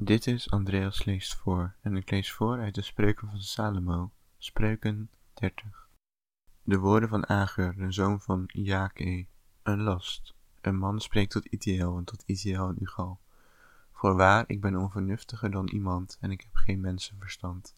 Dit 0.00 0.26
is 0.26 0.50
Andreas 0.50 1.04
leest 1.04 1.34
voor 1.34 1.74
en 1.80 1.96
ik 1.96 2.10
lees 2.10 2.32
voor 2.32 2.58
uit 2.58 2.74
de 2.74 2.82
Spreuken 2.82 3.28
van 3.28 3.40
Salomo, 3.40 4.12
Spreuken 4.36 5.10
30. 5.34 5.88
De 6.62 6.78
woorden 6.78 7.08
van 7.08 7.28
Ager, 7.28 7.76
de 7.76 7.92
zoon 7.92 8.20
van 8.20 8.44
Jake, 8.46 9.26
een 9.62 9.82
last. 9.82 10.34
Een 10.60 10.76
man 10.76 11.00
spreekt 11.00 11.30
tot 11.30 11.46
Itiel 11.46 11.96
en 11.96 12.04
tot 12.04 12.22
Itiel 12.26 12.68
en 12.68 12.82
Ugal. 12.82 13.20
Voorwaar, 13.92 14.44
ik 14.46 14.60
ben 14.60 14.76
onvernuftiger 14.76 15.50
dan 15.50 15.68
iemand 15.68 16.16
en 16.20 16.30
ik 16.30 16.40
heb 16.40 16.54
geen 16.54 16.80
mensenverstand. 16.80 17.74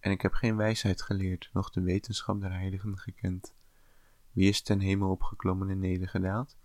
En 0.00 0.10
ik 0.10 0.20
heb 0.20 0.32
geen 0.32 0.56
wijsheid 0.56 1.02
geleerd, 1.02 1.50
noch 1.52 1.70
de 1.70 1.80
wetenschap 1.80 2.40
der 2.40 2.52
heiligen 2.52 2.98
gekend. 2.98 3.54
Wie 4.32 4.48
is 4.48 4.62
ten 4.62 4.80
hemel 4.80 5.10
opgeklommen 5.10 5.70
en 5.70 5.78
nedergedaald? 5.78 6.56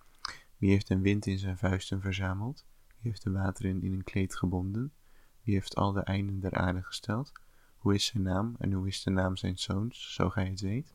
Wie 0.58 0.70
heeft 0.70 0.90
een 0.90 1.02
wind 1.02 1.26
in 1.26 1.40
zijn 1.40 1.58
vuisten 1.58 2.02
verzameld? 2.02 2.66
Heeft 3.06 3.24
de 3.24 3.32
wateren 3.32 3.82
in 3.82 3.94
een 3.94 4.04
kleed 4.04 4.36
gebonden? 4.36 4.94
Wie 5.44 5.54
heeft 5.54 5.76
al 5.76 5.92
de 5.92 6.02
einden 6.02 6.40
der 6.40 6.54
aarde 6.54 6.84
gesteld? 6.84 7.32
Hoe 7.78 7.94
is 7.94 8.06
zijn 8.06 8.24
naam 8.24 8.56
en 8.60 8.72
hoe 8.72 8.88
is 8.88 9.04
de 9.04 9.10
naam 9.10 9.38
zijn 9.38 9.58
zoons, 9.58 10.14
zo 10.14 10.30
gij 10.30 10.46
het 10.46 10.62
weet? 10.62 10.94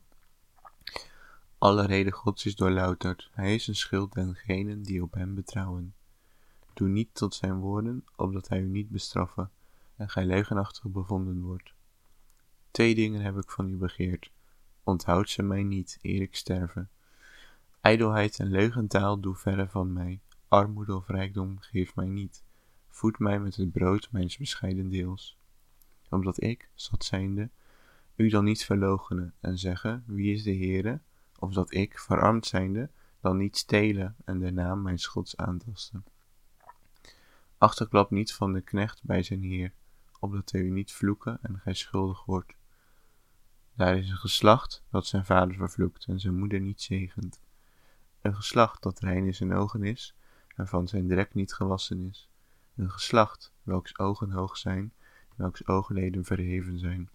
Alle 1.57 1.85
reden 1.85 2.13
Gods 2.13 2.45
is 2.45 2.55
doorlouterd, 2.55 3.29
hij 3.33 3.55
is 3.55 3.67
een 3.67 3.75
schild 3.75 4.13
dengenen 4.13 4.81
die 4.81 5.03
op 5.03 5.13
hem 5.13 5.35
betrouwen. 5.35 5.93
Doe 6.73 6.87
niet 6.87 7.15
tot 7.15 7.35
zijn 7.35 7.59
woorden, 7.59 8.05
opdat 8.15 8.47
hij 8.47 8.59
u 8.59 8.67
niet 8.67 8.89
bestraffen 8.89 9.51
en 9.95 10.09
gij 10.09 10.25
leugenachtig 10.25 10.83
bevonden 10.83 11.41
wordt. 11.41 11.73
Twee 12.71 12.95
dingen 12.95 13.21
heb 13.21 13.37
ik 13.37 13.51
van 13.51 13.69
u 13.69 13.75
begeerd, 13.77 14.31
onthoud 14.83 15.29
ze 15.29 15.43
mij 15.43 15.63
niet, 15.63 15.99
eer 16.01 16.21
ik 16.21 16.35
sterven. 16.35 16.89
Ijdelheid 17.81 18.39
en 18.39 18.49
leugentaal 18.49 19.19
doe 19.19 19.35
verre 19.35 19.67
van 19.67 19.93
mij, 19.93 20.21
armoede 20.51 20.95
of 20.95 21.07
rijkdom 21.07 21.59
geef 21.59 21.95
mij 21.95 22.07
niet, 22.07 22.43
voed 22.89 23.19
mij 23.19 23.39
met 23.39 23.55
het 23.55 23.71
brood 23.71 24.11
mijns 24.11 24.37
bescheiden 24.37 24.89
deels. 24.89 25.37
Omdat 26.09 26.43
ik, 26.43 26.69
zat 26.73 27.03
zijnde, 27.03 27.49
u 28.15 28.29
dan 28.29 28.43
niet 28.43 28.65
verloochenen 28.65 29.33
en 29.39 29.57
zeggen, 29.57 30.03
wie 30.07 30.33
is 30.33 30.43
de 30.43 30.55
Heere, 30.55 31.01
of 31.39 31.53
dat 31.53 31.73
ik, 31.73 31.99
verarmd 31.99 32.45
zijnde, 32.45 32.89
dan 33.21 33.37
niet 33.37 33.57
stelen 33.57 34.15
en 34.25 34.39
de 34.39 34.51
naam 34.51 34.81
mijn 34.81 34.99
schots 34.99 35.37
aantasten. 35.37 36.05
Achterklap 37.57 38.11
niet 38.11 38.33
van 38.33 38.53
de 38.53 38.61
knecht 38.61 39.03
bij 39.03 39.23
zijn 39.23 39.43
heer, 39.43 39.73
opdat 40.19 40.51
hij 40.51 40.61
u 40.61 40.69
niet 40.69 40.91
vloeken 40.91 41.39
en 41.41 41.59
gij 41.59 41.73
schuldig 41.73 42.25
wordt. 42.25 42.55
Daar 43.75 43.97
is 43.97 44.09
een 44.09 44.17
geslacht 44.17 44.83
dat 44.89 45.05
zijn 45.05 45.25
vader 45.25 45.55
vervloekt 45.55 46.05
en 46.05 46.19
zijn 46.19 46.37
moeder 46.37 46.59
niet 46.59 46.81
zegent. 46.81 47.41
Een 48.21 48.35
geslacht 48.35 48.83
dat 48.83 48.99
rein 48.99 49.25
in 49.25 49.35
zijn 49.35 49.53
ogen 49.53 49.83
is 49.83 50.15
en 50.61 50.67
van 50.67 50.87
zijn 50.87 51.07
drek 51.07 51.33
niet 51.33 51.53
gewassen 51.53 52.01
is. 52.01 52.29
Een 52.75 52.91
geslacht 52.91 53.53
welks 53.63 53.97
ogen 53.97 54.31
hoog 54.31 54.57
zijn 54.57 54.93
welks 55.35 55.67
oogleden 55.67 56.23
verheven 56.23 56.79
zijn. 56.79 57.09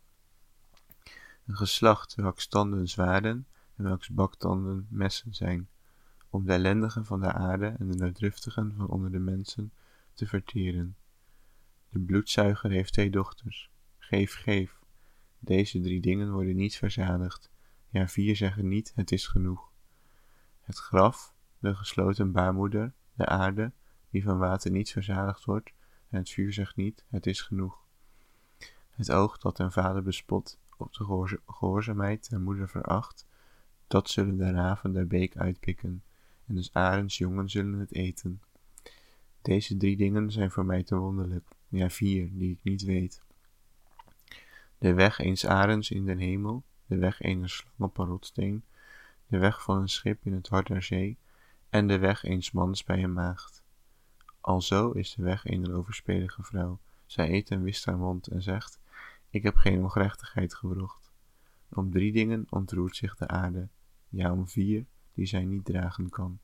Een 1.46 1.56
geslacht 1.56 2.14
welks 2.14 2.46
tanden 2.46 2.88
zwaarden 2.88 3.46
en 3.76 3.84
welks 3.84 4.08
baktanden 4.08 4.86
messen 4.90 5.34
zijn, 5.34 5.68
om 6.30 6.46
de 6.46 6.52
ellendigen 6.52 7.04
van 7.04 7.20
de 7.20 7.32
aarde 7.32 7.66
en 7.78 7.88
de 7.88 7.96
luidruftigen 7.96 8.74
van 8.76 8.88
onder 8.88 9.10
de 9.12 9.18
mensen 9.18 9.72
te 10.14 10.26
verteren. 10.26 10.96
De 11.88 11.98
bloedzuiger 11.98 12.70
heeft 12.70 12.92
twee 12.92 13.10
dochters. 13.10 13.70
Geef, 13.98 14.34
geef. 14.34 14.80
Deze 15.38 15.80
drie 15.80 16.00
dingen 16.00 16.32
worden 16.32 16.56
niet 16.56 16.76
verzadigd. 16.76 17.50
Ja, 17.88 18.08
vier 18.08 18.36
zeggen 18.36 18.68
niet, 18.68 18.92
het 18.94 19.12
is 19.12 19.26
genoeg. 19.26 19.70
Het 20.60 20.78
graf, 20.78 21.34
de 21.58 21.74
gesloten 21.74 22.32
baarmoeder, 22.32 22.92
de 23.16 23.26
aarde, 23.26 23.72
die 24.10 24.22
van 24.22 24.38
water 24.38 24.70
niet 24.70 24.90
verzadigd 24.90 25.44
wordt, 25.44 25.72
en 26.08 26.18
het 26.18 26.30
vuur 26.30 26.52
zegt 26.52 26.76
niet, 26.76 27.04
het 27.08 27.26
is 27.26 27.40
genoeg. 27.40 27.84
Het 28.90 29.12
oog 29.12 29.38
dat 29.38 29.58
een 29.58 29.72
vader 29.72 30.02
bespot, 30.02 30.58
op 30.76 30.92
de 30.92 31.38
gehoorzaamheid 31.46 32.30
der 32.30 32.40
moeder 32.40 32.68
veracht, 32.68 33.26
dat 33.86 34.10
zullen 34.10 34.36
de 34.36 34.50
raven 34.50 34.92
der 34.92 35.06
beek 35.06 35.36
uitpikken, 35.36 36.02
en 36.46 36.54
dus 36.54 36.72
arends 36.72 37.18
jongen 37.18 37.50
zullen 37.50 37.78
het 37.78 37.92
eten. 37.92 38.40
Deze 39.42 39.76
drie 39.76 39.96
dingen 39.96 40.30
zijn 40.30 40.50
voor 40.50 40.64
mij 40.64 40.82
te 40.82 40.96
wonderlijk, 40.96 41.48
ja 41.68 41.90
vier, 41.90 42.28
die 42.32 42.50
ik 42.50 42.58
niet 42.62 42.82
weet. 42.82 43.22
De 44.78 44.94
weg 44.94 45.18
eens 45.18 45.46
arends 45.46 45.90
in 45.90 46.04
den 46.04 46.18
hemel, 46.18 46.64
de 46.86 46.96
weg 46.96 47.20
eens 47.20 47.56
slang 47.56 47.74
op 47.78 47.98
een 47.98 48.06
rotsteen, 48.06 48.64
de 49.26 49.38
weg 49.38 49.62
van 49.62 49.80
een 49.80 49.88
schip 49.88 50.26
in 50.26 50.32
het 50.32 50.48
hart 50.48 50.66
der 50.66 50.82
zee, 50.82 51.18
en 51.76 51.86
de 51.86 51.98
weg 51.98 52.24
eens 52.24 52.50
mans 52.50 52.84
bij 52.84 53.02
een 53.02 53.12
maagd. 53.12 53.64
Alzo 54.40 54.90
is 54.90 55.14
de 55.14 55.22
weg 55.22 55.44
een 55.44 55.72
overspelige 55.72 56.42
vrouw. 56.42 56.80
Zij 57.06 57.30
eet 57.30 57.50
en 57.50 57.62
wist 57.62 57.84
haar 57.84 57.98
mond 57.98 58.26
en 58.26 58.42
zegt, 58.42 58.80
ik 59.30 59.42
heb 59.42 59.56
geen 59.56 59.82
ongerechtigheid 59.82 60.54
gewrocht. 60.54 61.12
Om 61.68 61.90
drie 61.90 62.12
dingen 62.12 62.46
ontroert 62.50 62.96
zich 62.96 63.16
de 63.16 63.28
aarde, 63.28 63.68
ja 64.08 64.32
om 64.32 64.48
vier, 64.48 64.86
die 65.14 65.26
zij 65.26 65.44
niet 65.44 65.64
dragen 65.64 66.08
kan. 66.08 66.38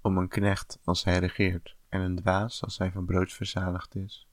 Om 0.00 0.18
een 0.18 0.28
knecht 0.28 0.78
als 0.84 1.04
hij 1.04 1.18
regeert, 1.18 1.76
en 1.88 2.00
een 2.00 2.16
dwaas 2.16 2.64
als 2.64 2.78
hij 2.78 2.92
van 2.92 3.04
brood 3.04 3.32
verzadigd 3.32 3.94
is. 3.94 4.26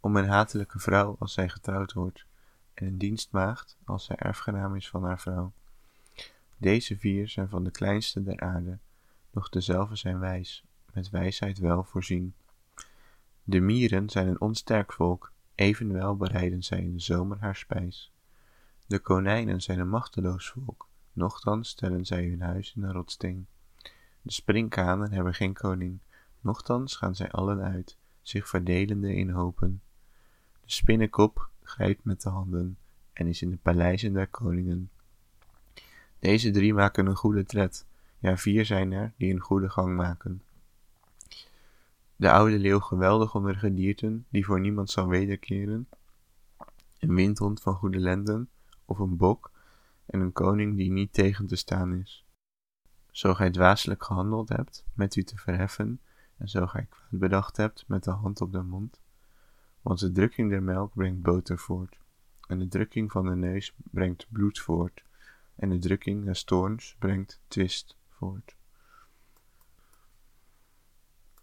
Om 0.00 0.16
een 0.16 0.28
hatelijke 0.28 0.78
vrouw 0.78 1.16
als 1.18 1.32
zij 1.32 1.48
getrouwd 1.48 1.92
wordt, 1.92 2.26
en 2.74 2.86
een 2.86 2.98
dienstmaagd 2.98 3.76
als 3.84 4.04
zij 4.04 4.16
erfgenaam 4.16 4.76
is 4.76 4.88
van 4.88 5.04
haar 5.04 5.20
vrouw. 5.20 5.52
Deze 6.56 6.98
vier 6.98 7.28
zijn 7.28 7.48
van 7.48 7.64
de 7.64 7.70
kleinste 7.70 8.22
der 8.22 8.40
aarde, 8.40 8.78
doch 9.32 9.48
dezelfde 9.48 9.96
zijn 9.96 10.18
wijs, 10.18 10.64
met 10.92 11.10
wijsheid 11.10 11.58
wel 11.58 11.84
voorzien. 11.84 12.34
De 13.44 13.60
mieren 13.60 14.10
zijn 14.10 14.28
een 14.28 14.40
onsterk 14.40 14.92
volk, 14.92 15.32
evenwel 15.54 16.16
bereiden 16.16 16.62
zij 16.62 16.82
in 16.82 16.92
de 16.92 17.00
zomer 17.00 17.38
haar 17.38 17.56
spijs. 17.56 18.12
De 18.86 18.98
konijnen 18.98 19.60
zijn 19.60 19.78
een 19.78 19.88
machteloos 19.88 20.48
volk, 20.50 20.88
nochtans 21.12 21.68
stellen 21.68 22.06
zij 22.06 22.26
hun 22.26 22.40
huis 22.40 22.74
in 22.76 22.82
een 22.82 22.92
rotsteen. 22.92 23.46
De 24.22 24.32
sprinkhanen 24.32 25.12
hebben 25.12 25.34
geen 25.34 25.52
koning, 25.52 25.98
nochtans 26.40 26.96
gaan 26.96 27.14
zij 27.14 27.30
allen 27.30 27.60
uit, 27.60 27.96
zich 28.22 28.48
verdelende 28.48 29.14
in 29.14 29.30
hopen. 29.30 29.82
De 30.60 30.70
spinnenkop 30.70 31.50
grijpt 31.62 32.04
met 32.04 32.22
de 32.22 32.28
handen 32.28 32.78
en 33.12 33.26
is 33.26 33.42
in 33.42 33.50
de 33.50 33.56
paleizen 33.56 34.12
der 34.12 34.28
koningen. 34.28 34.90
Deze 36.18 36.50
drie 36.50 36.74
maken 36.74 37.06
een 37.06 37.16
goede 37.16 37.44
tred, 37.44 37.86
ja 38.22 38.36
vier 38.36 38.64
zijn 38.64 38.92
er 38.92 39.12
die 39.16 39.32
een 39.32 39.40
goede 39.40 39.70
gang 39.70 39.96
maken. 39.96 40.42
De 42.16 42.30
oude 42.30 42.58
leeuw 42.58 42.80
geweldig 42.80 43.34
onder 43.34 43.56
gedierten, 43.56 44.26
die 44.28 44.44
voor 44.44 44.60
niemand 44.60 44.90
zal 44.90 45.08
wederkeren, 45.08 45.88
een 46.98 47.14
windhond 47.14 47.62
van 47.62 47.74
goede 47.74 47.98
lenden, 47.98 48.48
of 48.84 48.98
een 48.98 49.16
bok, 49.16 49.50
en 50.06 50.20
een 50.20 50.32
koning 50.32 50.76
die 50.76 50.90
niet 50.90 51.12
tegen 51.12 51.46
te 51.46 51.56
staan 51.56 51.94
is. 51.94 52.26
Zo 53.10 53.34
gij 53.34 53.50
dwaaselijk 53.50 54.04
gehandeld 54.04 54.48
hebt, 54.48 54.84
met 54.94 55.16
u 55.16 55.22
te 55.22 55.36
verheffen, 55.36 56.00
en 56.36 56.48
zo 56.48 56.66
gij 56.66 56.86
kwaad 56.88 57.10
bedacht 57.10 57.56
hebt, 57.56 57.84
met 57.88 58.04
de 58.04 58.10
hand 58.10 58.40
op 58.40 58.52
de 58.52 58.62
mond. 58.62 59.00
Want 59.80 59.98
de 59.98 60.12
drukking 60.12 60.50
der 60.50 60.62
melk 60.62 60.94
brengt 60.94 61.22
boter 61.22 61.58
voort, 61.58 61.98
en 62.46 62.58
de 62.58 62.68
drukking 62.68 63.12
van 63.12 63.24
de 63.24 63.36
neus 63.36 63.74
brengt 63.76 64.26
bloed 64.28 64.58
voort, 64.58 65.04
en 65.56 65.68
de 65.68 65.78
drukking 65.78 66.24
des 66.24 66.44
toorns 66.44 66.96
brengt 66.98 67.40
twist 67.48 68.00
voort. 68.22 68.61